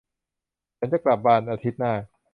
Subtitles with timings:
[0.77, 1.93] ฉันจะกลับบ้านอาทิตย์หน้า